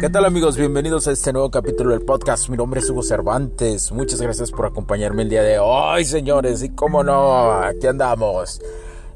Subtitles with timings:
[0.00, 0.56] ¿Qué tal amigos?
[0.56, 2.48] Bienvenidos a este nuevo capítulo del podcast.
[2.48, 3.92] Mi nombre es Hugo Cervantes.
[3.92, 6.62] Muchas gracias por acompañarme el día de hoy, señores.
[6.62, 8.62] Y cómo no, aquí andamos.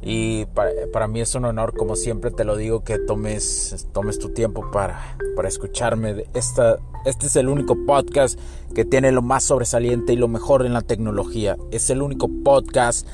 [0.02, 4.34] Y para, mí es un honor, como siempre te lo digo, que tomes, tomes tu
[4.34, 6.26] tiempo para, para escucharme.
[6.34, 8.38] Esta, este es el único podcast
[8.74, 11.56] que tiene lo más sobresaliente y lo mejor en la tecnología.
[11.70, 13.08] Es el único podcast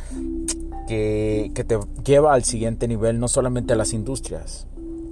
[0.88, 4.66] que, que te lleva al siguiente nivel, no solamente a las industrias,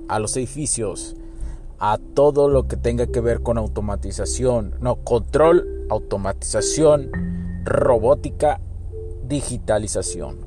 [0.08, 1.14] a los edificios
[1.78, 7.10] a todo lo que tenga que ver con automatización, no, control, automatización,
[7.64, 8.60] robótica,
[9.28, 10.38] digitalización.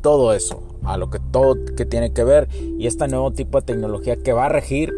[0.00, 3.66] Todo eso, a lo que todo que tiene que ver y este nuevo tipo de
[3.66, 4.92] tecnología que va a regir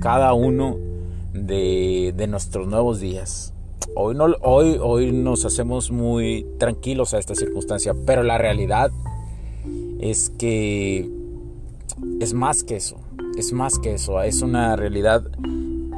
[0.00, 0.76] cada uno
[1.32, 3.54] de, de nuestros nuevos días.
[3.96, 8.90] Hoy, no, hoy, hoy nos hacemos muy tranquilos a esta circunstancia, pero la realidad
[10.00, 11.08] es que
[12.20, 13.03] es más que eso
[13.40, 15.24] es más que eso, es una realidad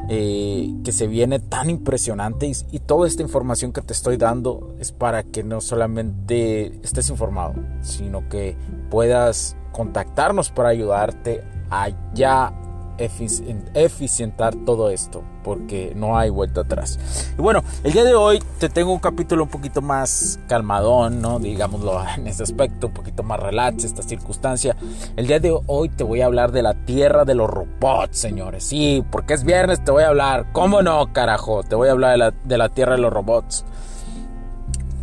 [0.09, 4.93] eh, que se viene tan impresionante y, toda esta información que te estoy dando es
[4.93, 8.57] para que no solamente estés informado, sino que
[8.89, 12.55] puedas contactarnos para ayudarte a ya
[12.99, 16.99] eficientar todo esto, porque no hay vuelta atrás.
[17.39, 21.39] Y bueno, el día de hoy te tengo un capítulo un poquito más calmadón, ¿no?
[21.39, 24.77] Digámoslo en ese aspecto, un poquito más relax esta circunstancia.
[25.17, 28.65] El día de hoy te voy a hablar de la tierra de los robots, señores.
[28.65, 30.47] Sí, porque es viernes te voy a hablar.
[30.53, 31.63] ¿Cómo no, carajo?
[31.63, 33.65] Te voy a hablar de la, de la tierra de los robots.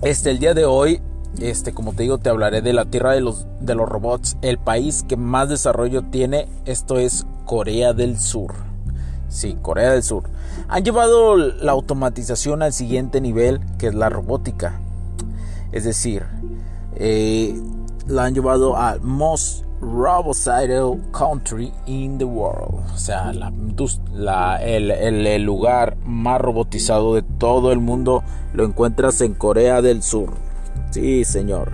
[0.01, 1.01] Este, el día de hoy
[1.39, 4.37] este, como te digo, te hablaré de la tierra de los, de los robots.
[4.41, 8.53] El país que más desarrollo tiene, esto es Corea del Sur.
[9.29, 10.23] Sí, Corea del Sur.
[10.67, 14.79] Han llevado la automatización al siguiente nivel, que es la robótica.
[15.71, 16.23] Es decir,
[16.95, 17.59] eh,
[18.07, 22.75] la han llevado al most robocidal country in the world.
[22.93, 23.31] O sea,
[24.61, 28.23] el, el lugar más robotizado de todo el mundo
[28.53, 30.33] lo encuentras en Corea del Sur.
[30.91, 31.71] Sí, señor.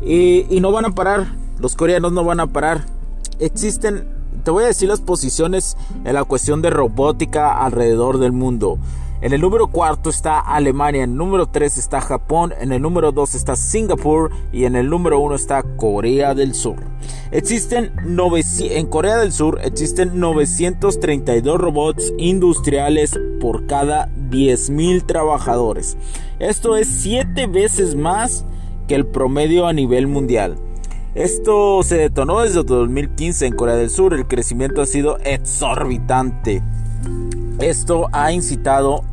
[0.00, 1.26] Y, no van a parar.
[1.58, 2.84] Los coreanos no van a parar.
[3.40, 4.06] Existen,
[4.44, 8.78] te voy a decir las posiciones en la cuestión de robótica alrededor del mundo.
[9.22, 13.10] En el número cuarto está Alemania, en el número 3 está Japón, en el número
[13.10, 16.76] 2 está Singapur y en el número 1 está Corea del Sur.
[17.30, 25.96] Existen en Corea del Sur existen 932 robots industriales por cada 10.000 trabajadores.
[26.38, 28.44] Esto es 7 veces más
[28.88, 30.58] que el promedio a nivel mundial.
[31.14, 34.14] Esto se detonó desde 2015 en Corea del Sur.
[34.14, 36.62] El crecimiento ha sido exorbitante.
[37.60, 39.04] Esto ha incitado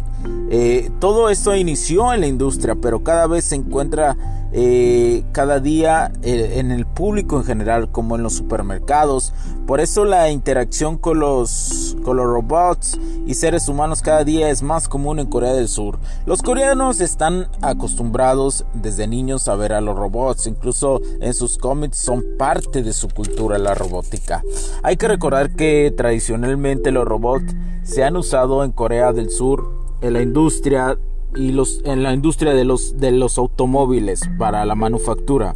[0.54, 4.18] eh, todo esto inició en la industria, pero cada vez se encuentra
[4.54, 9.34] eh, cada día eh, en el público en general, como en los supermercados.
[9.66, 14.62] Por eso la interacción con los, con los robots y seres humanos cada día es
[14.62, 16.00] más común en Corea del Sur.
[16.26, 21.98] Los coreanos están acostumbrados desde niños a ver a los robots, incluso en sus cómics
[21.98, 24.44] son parte de su cultura la robótica.
[24.84, 30.14] Hay que recordar que tradicionalmente los robots se han usado en Corea del Sur en
[30.14, 30.98] la industria
[31.36, 35.56] y los en la industria de los de los automóviles para la manufactura.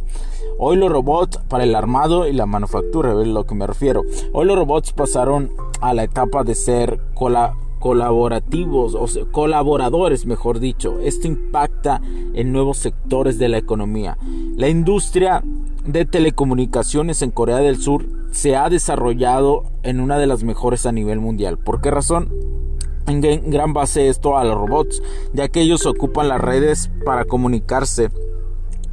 [0.58, 4.02] Hoy los robots para el armado y la manufactura, es lo que me refiero.
[4.32, 5.50] Hoy los robots pasaron
[5.82, 7.00] a la etapa de ser
[7.78, 10.98] colaborativos o colaboradores, mejor dicho.
[11.00, 12.00] Esto impacta
[12.32, 14.16] en nuevos sectores de la economía.
[14.56, 15.42] La industria
[15.84, 20.92] de telecomunicaciones en Corea del Sur se ha desarrollado en una de las mejores a
[20.92, 21.58] nivel mundial.
[21.58, 22.30] ¿Por qué razón?
[23.06, 28.10] En gran base esto a los robots, ya que ellos ocupan las redes para comunicarse,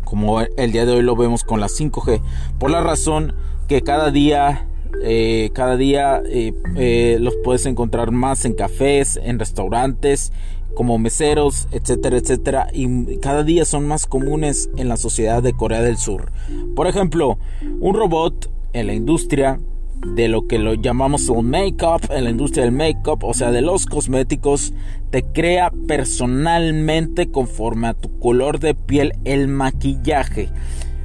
[0.04, 2.22] como el día de hoy lo vemos con la 5G,
[2.60, 3.34] por la razón
[3.68, 4.68] que cada día
[5.02, 10.32] eh, cada día eh, eh, los puedes encontrar más en cafés, en restaurantes,
[10.76, 15.82] como meseros, etcétera, etcétera, y cada día son más comunes en la sociedad de Corea
[15.82, 16.32] del Sur.
[16.76, 17.38] Por ejemplo,
[17.80, 19.60] un robot en la industria
[20.06, 23.62] de lo que lo llamamos el make-up, en la industria del make-up, o sea, de
[23.62, 24.74] los cosméticos,
[25.10, 30.50] te crea personalmente conforme a tu color de piel el maquillaje.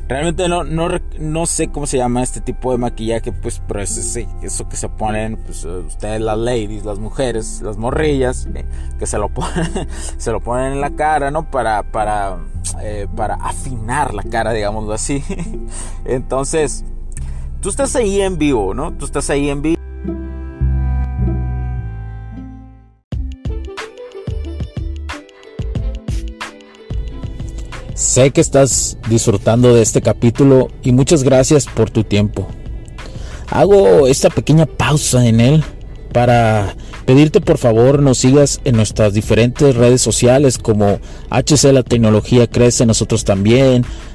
[0.08, 4.16] Realmente no, no, no sé cómo se llama este tipo de maquillaje, pues, pero es
[4.42, 8.64] eso que se ponen, pues, ustedes las ladies, las mujeres, las morrillas, eh,
[8.98, 9.86] que se lo ponen,
[10.16, 11.50] se lo ponen en la cara, ¿no?
[11.50, 12.38] Para, para,
[12.80, 15.22] eh, para afinar la cara, digámoslo así.
[16.06, 16.86] Entonces,
[17.60, 18.92] tú estás ahí en vivo, ¿no?
[18.92, 19.78] Tú estás ahí en vivo.
[27.94, 32.46] Sé que estás disfrutando de este capítulo y muchas gracias por tu tiempo.
[33.50, 35.64] Hago esta pequeña pausa en él
[36.12, 36.76] para
[37.06, 41.00] pedirte por favor nos sigas en nuestras diferentes redes sociales como
[41.30, 43.84] HC La Tecnología Crece, nosotros también,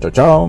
[0.00, 0.48] Chao, chao.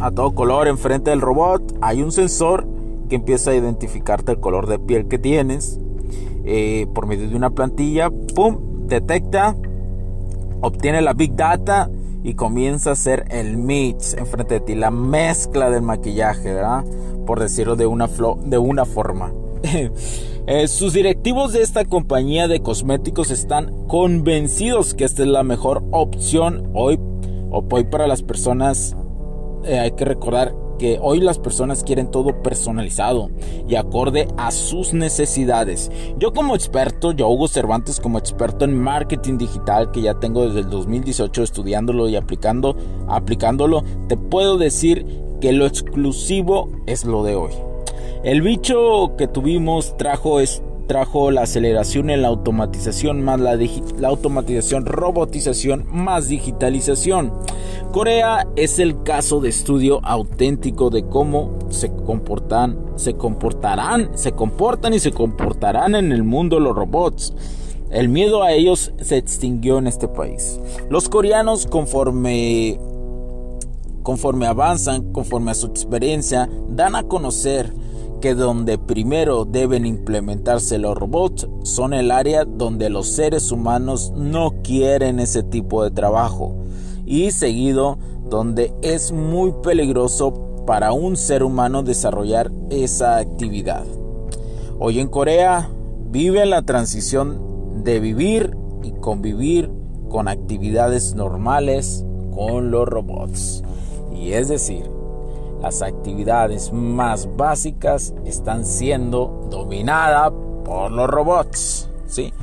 [0.00, 2.66] a todo color enfrente del robot hay un sensor
[3.08, 5.78] que empieza a identificarte el color de piel que tienes
[6.44, 9.56] eh, por medio de una plantilla pum detecta
[10.60, 11.90] obtiene la big data
[12.22, 16.84] y comienza a hacer el mix enfrente de ti la mezcla del maquillaje ¿verdad?
[17.24, 18.08] por decirlo de una,
[18.44, 19.32] de una forma
[20.46, 25.84] eh, sus directivos de esta compañía de cosméticos están convencidos que esta es la mejor
[25.90, 26.98] opción hoy,
[27.50, 28.94] hoy para las personas
[29.64, 33.30] eh, hay que recordar que hoy las personas quieren todo personalizado
[33.68, 35.90] y acorde a sus necesidades.
[36.18, 40.60] Yo como experto, yo Hugo Cervantes como experto en marketing digital que ya tengo desde
[40.60, 42.76] el 2018 estudiándolo y aplicando,
[43.08, 45.06] aplicándolo, te puedo decir
[45.40, 47.73] que lo exclusivo es lo de hoy.
[48.24, 54.08] El bicho que tuvimos trajo esto trajo la aceleración en la automatización más la, la,
[54.08, 57.32] automatización, robotización más digitalización.
[57.92, 64.94] Corea es el caso de estudio auténtico de cómo se comportan, se comportarán, se comportan
[64.94, 67.34] y se comportarán en el mundo los robots.
[67.90, 70.60] El miedo a ellos se extinguió en este país.
[70.90, 72.78] Los coreanos conforme
[74.02, 77.72] conforme avanzan, conforme a su experiencia, dan a conocer
[78.24, 84.62] que donde primero deben implementarse los robots son el área donde los seres humanos no
[84.62, 86.56] quieren ese tipo de trabajo
[87.04, 87.98] y seguido
[88.30, 93.84] donde es muy peligroso para un ser humano desarrollar esa actividad.
[94.78, 95.68] Hoy en Corea
[96.10, 99.70] vive la transición de vivir y convivir
[100.08, 103.62] con actividades normales con los robots.
[104.16, 104.93] Y es decir,
[105.64, 110.30] las actividades más básicas están siendo dominadas
[110.62, 111.88] por los robots.
[112.06, 112.34] ¿sí?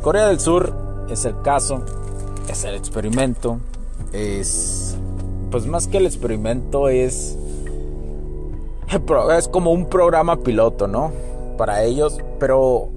[0.00, 0.74] Corea del Sur
[1.10, 1.84] es el caso,
[2.48, 3.58] es el experimento,
[4.14, 4.96] es
[5.50, 7.36] pues más que el experimento es
[9.36, 11.12] es como un programa piloto, ¿no?
[11.58, 12.88] Para ellos, pero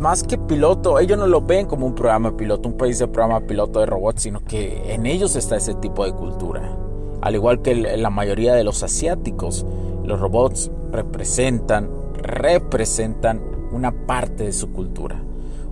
[0.00, 3.46] más que piloto, ellos no lo ven como un programa piloto, un país de programa
[3.46, 6.79] piloto de robots, sino que en ellos está ese tipo de cultura.
[7.22, 9.66] Al igual que la mayoría de los asiáticos,
[10.04, 13.40] los robots representan, representan
[13.72, 15.22] una parte de su cultura,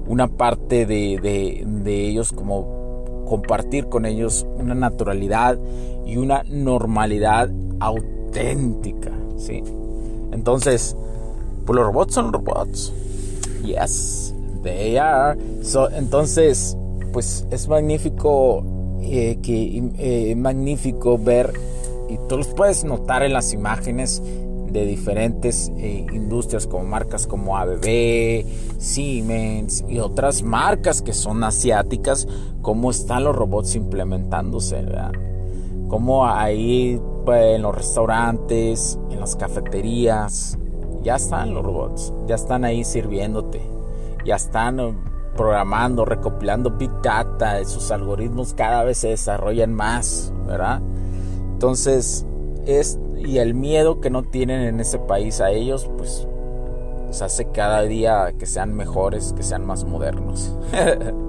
[0.07, 5.59] una parte de, ellos como compartir con ellos una naturalidad
[6.07, 9.63] y una normalidad auténtica, ¿sí?
[10.33, 10.97] Entonces,
[11.67, 12.93] pues los robots son robots.
[13.65, 15.39] Yes, they are.
[15.97, 16.77] entonces,
[17.13, 18.63] pues es magnífico
[19.03, 21.53] eh, que eh, magnífico ver
[22.09, 24.23] y tú los puedes notar en las imágenes
[24.71, 28.45] de diferentes eh, industrias como marcas como ABB,
[28.79, 32.29] Siemens y otras marcas que son asiáticas,
[32.63, 35.13] cómo están los robots implementándose, ¿verdad?
[35.89, 40.59] Como ahí pues, en los restaurantes, en las cafeterías,
[41.03, 43.61] ya están los robots, ya están ahí sirviéndote,
[44.25, 44.81] ya están
[45.39, 50.83] programando, recopilando Big Data, sus algoritmos cada vez se desarrollan más, ¿verdad?
[51.53, 52.27] Entonces,
[52.67, 56.27] es, y el miedo que no tienen en ese país a ellos, pues,
[57.11, 60.59] se hace cada día que sean mejores, que sean más modernos.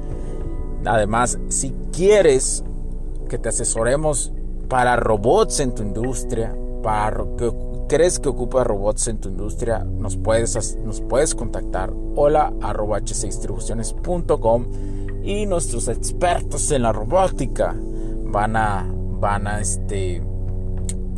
[0.86, 2.62] Además, si quieres
[3.26, 4.32] que te asesoremos
[4.68, 7.52] para robots en tu industria, para que
[7.88, 11.92] crees que ocupa robots en tu industria, nos puedes, nos puedes contactar.
[12.16, 14.66] Hola arroba h6distribuciones.com
[15.22, 17.74] y nuestros expertos en la robótica
[18.24, 18.86] van a
[19.18, 20.22] van a este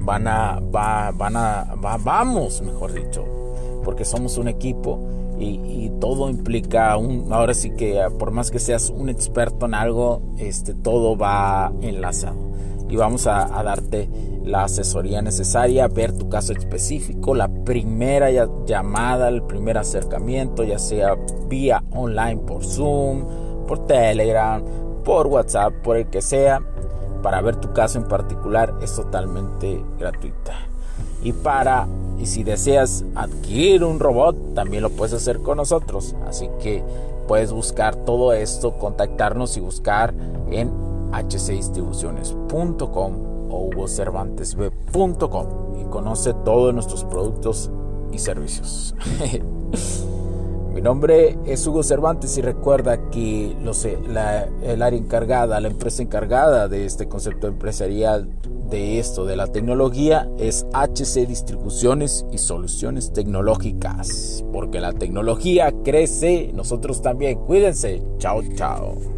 [0.01, 3.25] van a va, van a vamos mejor dicho
[3.85, 4.99] porque somos un equipo
[5.39, 10.23] y, todo implica un ahora sí que por más que seas un experto en algo
[10.39, 12.37] este todo va enlazado
[12.89, 14.09] y vamos a, darte
[14.45, 21.17] la asesoría necesaria, ver tu caso específico, la primera llamada, el primer acercamiento, ya sea
[21.49, 24.63] vía online por Zoom, por Telegram,
[25.05, 26.63] por WhatsApp, por el que sea,
[27.23, 30.55] para ver tu caso en particular es totalmente gratuita.
[31.23, 31.87] Y para
[32.19, 36.17] y si deseas adquirir un robot, también lo puedes hacer con nosotros.
[36.27, 36.83] Así que
[37.27, 40.15] puedes buscar todo esto, contactarnos y buscar
[40.51, 40.73] en
[41.13, 47.71] hcdistribuciones.com o hugocervantesb.com y conoce todos nuestros productos
[48.13, 48.95] y servicios.
[50.79, 56.85] Mi nombre es Hugo Cervantes y recuerda que el área encargada, la empresa encargada de
[56.85, 58.29] este concepto empresarial,
[58.71, 64.45] de esto, de la tecnología, es HC Distribuciones y Soluciones Tecnológicas.
[64.53, 67.41] Porque la tecnología crece, nosotros también.
[67.41, 68.01] Cuídense.
[68.19, 69.18] Chao, chao.